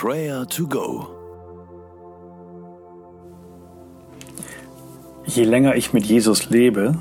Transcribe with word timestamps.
Prayer 0.00 0.46
to 0.46 0.64
Go. 0.68 1.08
Je 5.26 5.42
länger 5.42 5.74
ich 5.74 5.92
mit 5.92 6.06
Jesus 6.06 6.50
lebe, 6.50 6.94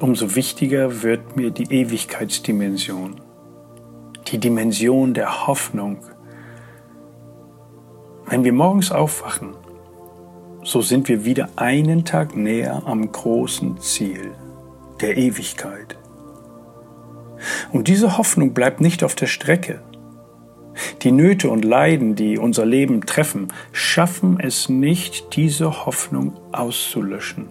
umso 0.00 0.34
wichtiger 0.34 1.04
wird 1.04 1.36
mir 1.36 1.52
die 1.52 1.72
Ewigkeitsdimension, 1.72 3.20
die 4.26 4.38
Dimension 4.38 5.14
der 5.14 5.46
Hoffnung. 5.46 5.98
Wenn 8.26 8.42
wir 8.42 8.52
morgens 8.52 8.90
aufwachen, 8.90 9.54
so 10.64 10.80
sind 10.80 11.06
wir 11.06 11.24
wieder 11.24 11.50
einen 11.54 12.04
Tag 12.04 12.34
näher 12.34 12.82
am 12.86 13.12
großen 13.12 13.78
Ziel 13.78 14.32
der 15.00 15.16
Ewigkeit. 15.16 15.96
Und 17.70 17.86
diese 17.86 18.18
Hoffnung 18.18 18.52
bleibt 18.52 18.80
nicht 18.80 19.04
auf 19.04 19.14
der 19.14 19.28
Strecke. 19.28 19.83
Die 21.04 21.12
Nöte 21.12 21.50
und 21.50 21.66
Leiden, 21.66 22.14
die 22.14 22.38
unser 22.38 22.64
Leben 22.64 23.04
treffen, 23.04 23.48
schaffen 23.72 24.40
es 24.40 24.70
nicht, 24.70 25.36
diese 25.36 25.84
Hoffnung 25.84 26.32
auszulöschen. 26.50 27.46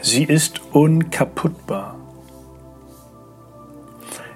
Sie 0.00 0.22
ist 0.22 0.60
unkaputtbar. 0.72 1.98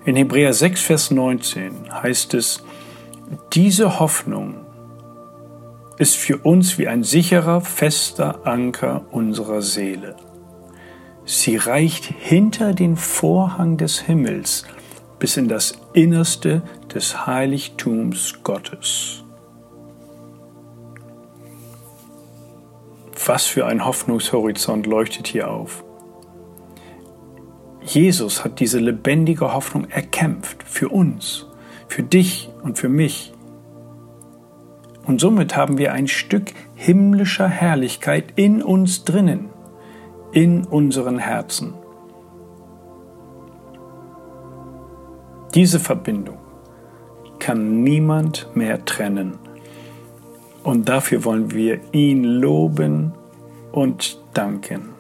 In 0.04 0.16
Hebräer 0.16 0.52
6, 0.52 0.82
Vers 0.82 1.10
19 1.12 1.92
heißt 1.92 2.34
es, 2.34 2.64
diese 3.52 4.00
Hoffnung 4.00 4.54
ist 5.98 6.16
für 6.16 6.38
uns 6.38 6.76
wie 6.76 6.88
ein 6.88 7.04
sicherer, 7.04 7.60
fester 7.60 8.40
Anker 8.44 9.04
unserer 9.12 9.62
Seele. 9.62 10.16
Sie 11.24 11.56
reicht 11.56 12.06
hinter 12.18 12.72
den 12.72 12.96
Vorhang 12.96 13.76
des 13.76 14.00
Himmels 14.00 14.64
bis 15.18 15.36
in 15.36 15.48
das 15.48 15.78
Innerste 15.92 16.62
des 16.94 17.26
Heiligtums 17.26 18.34
Gottes. 18.42 19.24
Was 23.26 23.46
für 23.46 23.66
ein 23.66 23.84
Hoffnungshorizont 23.84 24.86
leuchtet 24.86 25.26
hier 25.26 25.50
auf. 25.50 25.84
Jesus 27.84 28.44
hat 28.44 28.60
diese 28.60 28.78
lebendige 28.78 29.52
Hoffnung 29.52 29.88
erkämpft 29.88 30.62
für 30.62 30.88
uns, 30.88 31.46
für 31.88 32.02
dich 32.02 32.50
und 32.62 32.78
für 32.78 32.88
mich. 32.88 33.32
Und 35.06 35.20
somit 35.20 35.56
haben 35.56 35.78
wir 35.78 35.92
ein 35.92 36.06
Stück 36.06 36.52
himmlischer 36.74 37.48
Herrlichkeit 37.48 38.34
in 38.36 38.62
uns 38.62 39.04
drinnen, 39.04 39.48
in 40.32 40.64
unseren 40.64 41.18
Herzen. 41.18 41.74
Diese 45.54 45.80
Verbindung 45.80 46.38
kann 47.38 47.82
niemand 47.82 48.48
mehr 48.54 48.84
trennen. 48.84 49.38
Und 50.62 50.88
dafür 50.88 51.24
wollen 51.24 51.52
wir 51.52 51.80
ihn 51.92 52.24
loben 52.24 53.12
und 53.72 54.20
danken. 54.34 54.90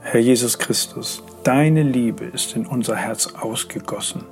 Herr 0.00 0.20
Jesus 0.20 0.58
Christus, 0.58 1.22
deine 1.42 1.82
Liebe 1.82 2.24
ist 2.24 2.54
in 2.54 2.66
unser 2.66 2.96
Herz 2.96 3.28
ausgegossen. 3.34 4.26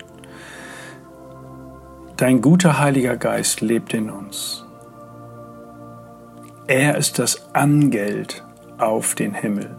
Dein 2.21 2.43
guter 2.43 2.79
Heiliger 2.79 3.17
Geist 3.17 3.63
lebt 3.63 3.95
in 3.95 4.11
uns. 4.11 4.67
Er 6.67 6.99
ist 6.99 7.19
das 7.19 7.55
Angeld 7.55 8.45
auf 8.77 9.15
den 9.15 9.33
Himmel. 9.33 9.75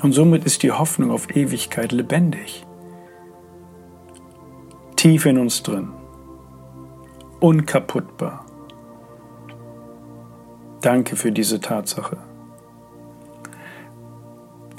Und 0.00 0.12
somit 0.12 0.46
ist 0.46 0.62
die 0.62 0.72
Hoffnung 0.72 1.10
auf 1.10 1.36
Ewigkeit 1.36 1.92
lebendig. 1.92 2.64
Tief 4.96 5.26
in 5.26 5.36
uns 5.36 5.62
drin. 5.62 5.90
Unkaputtbar. 7.40 8.46
Danke 10.80 11.16
für 11.16 11.30
diese 11.30 11.60
Tatsache. 11.60 12.16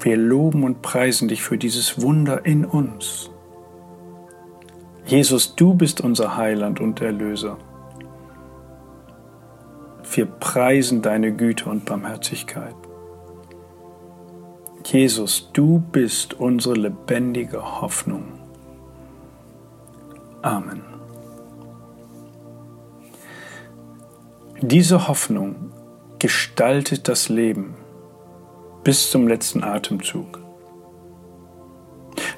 Wir 0.01 0.17
loben 0.17 0.63
und 0.63 0.81
preisen 0.81 1.27
dich 1.27 1.43
für 1.43 1.59
dieses 1.59 2.01
Wunder 2.01 2.43
in 2.43 2.65
uns. 2.65 3.29
Jesus, 5.09 5.55
du 5.55 5.73
bist 5.73 6.01
unser 6.01 6.37
Heiland 6.37 6.79
und 6.79 7.01
Erlöser. 7.01 7.57
Wir 10.13 10.27
preisen 10.27 11.01
deine 11.01 11.35
Güte 11.35 11.67
und 11.67 11.85
Barmherzigkeit. 11.85 12.75
Jesus, 14.85 15.49
du 15.51 15.79
bist 15.79 16.35
unsere 16.35 16.75
lebendige 16.75 17.81
Hoffnung. 17.81 18.23
Amen. 20.43 20.83
Diese 24.61 25.07
Hoffnung 25.07 25.71
gestaltet 26.19 27.07
das 27.07 27.29
Leben 27.29 27.73
bis 28.83 29.09
zum 29.09 29.27
letzten 29.27 29.63
Atemzug. 29.63 30.39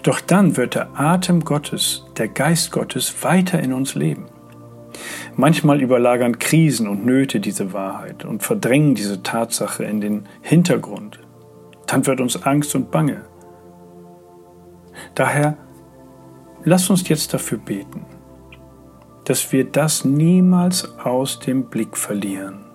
Doch 0.03 0.19
dann 0.19 0.57
wird 0.57 0.75
der 0.75 0.99
Atem 0.99 1.43
Gottes, 1.43 2.05
der 2.17 2.27
Geist 2.27 2.71
Gottes 2.71 3.23
weiter 3.23 3.59
in 3.59 3.71
uns 3.71 3.93
leben. 3.95 4.25
Manchmal 5.35 5.81
überlagern 5.81 6.39
Krisen 6.39 6.87
und 6.87 7.05
Nöte 7.05 7.39
diese 7.39 7.71
Wahrheit 7.73 8.25
und 8.25 8.43
verdrängen 8.43 8.95
diese 8.95 9.23
Tatsache 9.23 9.83
in 9.83 10.01
den 10.01 10.27
Hintergrund. 10.41 11.19
Dann 11.87 12.05
wird 12.05 12.19
uns 12.19 12.43
Angst 12.43 12.75
und 12.75 12.91
Bange. 12.91 13.21
Daher 15.15 15.57
lass 16.63 16.89
uns 16.89 17.07
jetzt 17.07 17.33
dafür 17.33 17.57
beten, 17.59 18.05
dass 19.25 19.51
wir 19.51 19.65
das 19.65 20.03
niemals 20.03 20.97
aus 20.99 21.39
dem 21.39 21.65
Blick 21.65 21.95
verlieren. 21.95 22.65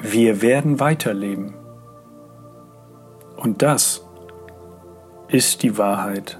Wir 0.00 0.42
werden 0.42 0.80
weiterleben. 0.80 1.54
Und 3.36 3.62
das 3.62 4.01
ist 5.32 5.62
die 5.62 5.78
Wahrheit. 5.78 6.38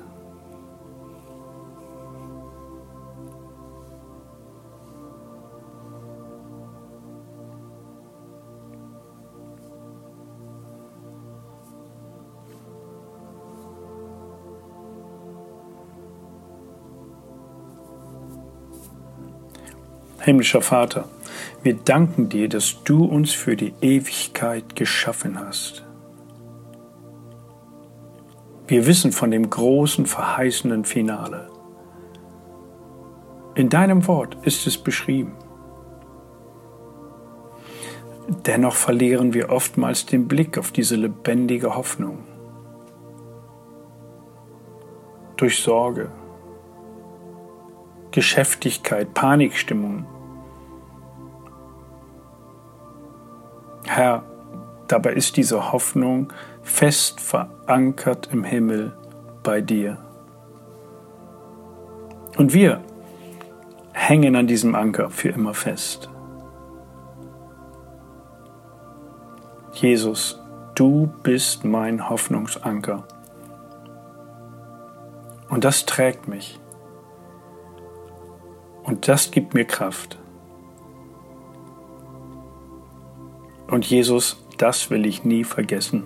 Himmlischer 20.21 20.61
Vater, 20.61 21.09
wir 21.63 21.75
danken 21.75 22.29
dir, 22.29 22.49
dass 22.49 22.85
du 22.85 23.05
uns 23.05 23.33
für 23.33 23.57
die 23.57 23.75
Ewigkeit 23.81 24.77
geschaffen 24.77 25.41
hast. 25.41 25.83
Wir 28.73 28.87
wissen 28.87 29.13
von 29.13 29.31
dem 29.31 29.51
großen, 29.51 30.07
verheißenden 30.07 30.87
Finale. 30.87 31.51
In 33.55 33.69
deinem 33.69 34.07
Wort 34.07 34.39
ist 34.47 34.67
es 34.67 34.79
beschrieben. 34.79 35.35
Dennoch 38.47 38.75
verlieren 38.75 39.35
wir 39.35 39.51
oftmals 39.51 40.07
den 40.07 40.27
Blick 40.27 40.57
auf 40.57 40.73
diese 40.73 40.97
lebendige 40.97 41.75
Hoffnung. 41.75 42.21
Durch 45.37 45.63
Sorge, 45.63 46.11
Geschäftigkeit, 48.11 49.13
Panikstimmung. 49.13 50.07
Herr, 53.85 54.25
dabei 54.89 55.13
ist 55.13 55.37
diese 55.37 55.73
Hoffnung 55.73 56.33
fest 56.63 57.21
verankert 57.21 58.29
im 58.33 58.45
Himmel 58.45 58.93
bei 59.43 59.61
dir. 59.61 59.99
Und 62.37 62.53
wir 62.53 62.81
hängen 63.93 64.37
an 64.37 64.47
diesem 64.47 64.75
Anker 64.75 65.11
für 65.11 65.29
immer 65.29 65.55
fest. 65.55 66.09
Jesus, 69.73 70.41
du 70.75 71.11
bist 71.23 71.65
mein 71.65 72.09
Hoffnungsanker. 72.09 73.05
Und 75.49 75.65
das 75.65 75.85
trägt 75.85 76.29
mich. 76.29 76.59
Und 78.83 79.09
das 79.09 79.31
gibt 79.31 79.55
mir 79.55 79.65
Kraft. 79.65 80.19
Und 83.69 83.85
Jesus, 83.87 84.45
das 84.59 84.91
will 84.91 85.07
ich 85.07 85.25
nie 85.25 85.45
vergessen. 85.45 86.05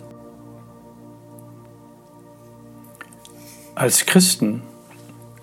Als 3.76 4.06
Christen 4.06 4.62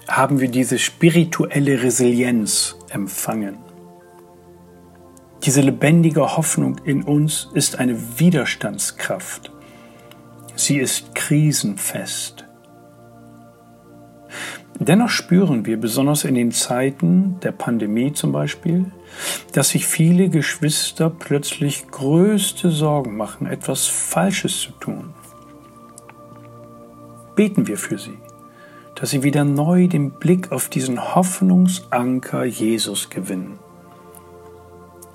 haben 0.08 0.40
wir 0.40 0.48
diese 0.48 0.80
spirituelle 0.80 1.84
Resilienz 1.84 2.76
empfangen. 2.90 3.60
Diese 5.44 5.62
lebendige 5.62 6.36
Hoffnung 6.36 6.80
in 6.84 7.04
uns 7.04 7.48
ist 7.54 7.78
eine 7.78 7.96
Widerstandskraft. 8.20 9.52
Sie 10.56 10.78
ist 10.78 11.14
krisenfest. 11.14 12.46
Dennoch 14.80 15.10
spüren 15.10 15.68
wir, 15.68 15.80
besonders 15.80 16.24
in 16.24 16.34
den 16.34 16.52
Zeiten 16.52 17.40
der 17.42 17.52
Pandemie 17.52 18.14
zum 18.14 18.32
Beispiel, 18.32 18.86
dass 19.52 19.70
sich 19.70 19.86
viele 19.86 20.30
Geschwister 20.30 21.12
plötzlich 21.12 21.88
größte 21.92 22.72
Sorgen 22.72 23.16
machen, 23.16 23.46
etwas 23.46 23.86
Falsches 23.86 24.60
zu 24.60 24.72
tun. 24.72 25.14
Beten 27.36 27.68
wir 27.68 27.78
für 27.78 27.98
sie, 27.98 28.18
dass 28.96 29.10
sie 29.10 29.24
wieder 29.24 29.44
neu 29.44 29.88
den 29.88 30.12
Blick 30.12 30.52
auf 30.52 30.70
diesen 30.70 31.16
Hoffnungsanker 31.16 32.46
Jesus 32.46 33.10
gewinnen. 33.10 33.60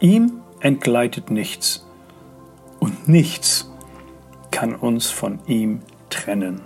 Ihm 0.00 0.41
entgleitet 0.61 1.31
nichts 1.31 1.87
und 2.81 3.09
nichts 3.09 3.70
kann 4.50 4.75
uns 4.75 5.11
von 5.11 5.38
ihm 5.47 5.81
trennen. 6.11 6.62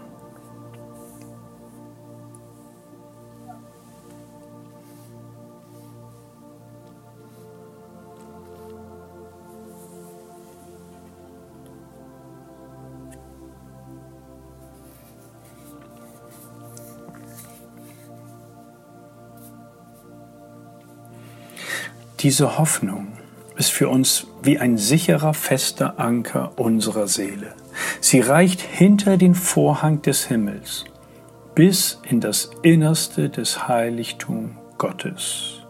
Diese 22.23 22.57
Hoffnung 22.57 23.09
ist 23.57 23.73
für 23.73 23.89
uns 23.89 24.29
wie 24.43 24.59
ein 24.59 24.79
sicherer, 24.79 25.35
fester 25.35 25.99
Anker 25.99 26.53
unserer 26.57 27.09
Seele. 27.09 27.55
Sie 28.01 28.21
reicht 28.21 28.61
hinter 28.61 29.17
den 29.17 29.35
Vorhang 29.35 30.03
des 30.03 30.27
Himmels 30.27 30.85
bis 31.55 32.01
in 32.09 32.21
das 32.21 32.51
Innerste 32.63 33.29
des 33.29 33.67
Heiligtums 33.67 34.53
Gottes. 34.79 35.63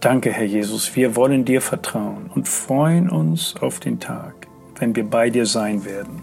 Danke, 0.00 0.30
Herr 0.30 0.46
Jesus, 0.46 0.94
wir 0.94 1.16
wollen 1.16 1.44
dir 1.44 1.60
vertrauen 1.60 2.30
und 2.32 2.48
freuen 2.48 3.10
uns 3.10 3.56
auf 3.60 3.80
den 3.80 3.98
Tag, 3.98 4.46
wenn 4.78 4.94
wir 4.94 5.04
bei 5.04 5.28
dir 5.28 5.44
sein 5.44 5.84
werden. 5.84 6.22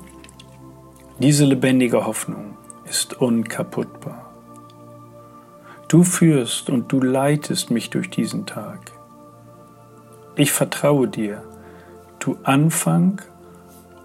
Diese 1.20 1.44
lebendige 1.44 2.06
Hoffnung 2.06 2.58
ist 2.90 3.20
unkaputtbar. 3.22 4.25
Du 5.88 6.04
führst 6.04 6.70
und 6.70 6.92
du 6.92 7.00
leitest 7.00 7.70
mich 7.70 7.92
durch 7.92 8.10
diesen 8.10 8.46
Tag. 8.46 8.92
Ich 10.36 10.52
vertraue 10.52 11.08
dir, 11.08 11.44
du 12.20 12.38
Anfang 12.44 13.22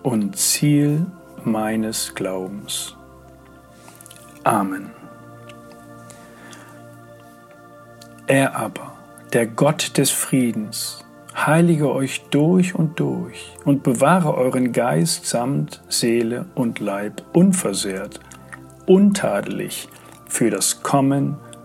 und 0.03 0.37
Ziel 0.37 1.07
meines 1.43 2.15
Glaubens. 2.15 2.95
Amen. 4.45 4.91
Er 8.27 8.57
aber, 8.57 8.93
der 9.33 9.47
Gott 9.47 9.97
des 9.97 10.11
Friedens, 10.11 11.05
heilige 11.35 11.91
euch 11.93 12.23
durch 12.31 12.75
und 12.75 13.01
durch 13.01 13.55
und 13.65 13.83
bewahre 13.83 14.35
euren 14.35 14.73
Geist 14.73 15.27
samt 15.27 15.83
Seele 15.89 16.45
und 16.55 16.79
Leib 16.79 17.23
unversehrt, 17.33 18.21
untadelig 18.87 19.89
für 20.27 20.51
das 20.51 20.83
Kommen 20.83 21.39